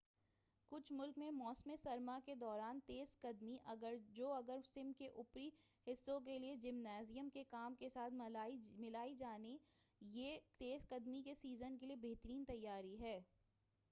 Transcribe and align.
کچھ 0.71 0.91
ملک 0.93 1.17
میں 1.17 1.29
موسم 1.31 1.71
سرما 1.83 2.17
کے 2.25 2.35
دوران 2.35 2.79
تیزقدمی 2.85 3.57
جو 4.13 4.31
اگر 4.33 4.59
سم 4.63 4.91
کے 4.97 5.07
اوپری 5.07 5.49
حصے 5.87 6.17
کے 6.25 6.39
لئے 6.39 6.55
جمنازیم 6.61 7.29
کے 7.29 7.43
کام 7.49 7.75
کے 7.75 7.89
ساتھ 7.89 8.13
ملائی 8.13 9.15
جائے 9.15 9.57
یہ 10.01 10.37
تیزقدمی 10.57 11.21
کے 11.21 11.35
سیزن 11.35 11.77
کے 11.77 11.85
لئے 11.85 11.95
بہترین 12.01 12.43
تیاری 12.45 12.99
ہے 13.01 13.19